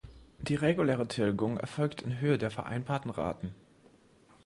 Die 0.39 0.55
reguläre 0.55 1.07
Tilgung 1.07 1.57
erfolgt 1.57 2.01
in 2.01 2.19
Höhe 2.19 2.39
der 2.39 2.49
vereinbarten 2.49 3.11
Raten. 3.11 3.53